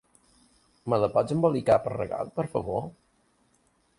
[0.93, 2.83] Me la pots embolicar per regal, per favor?